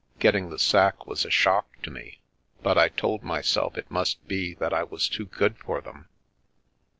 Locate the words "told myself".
2.89-3.77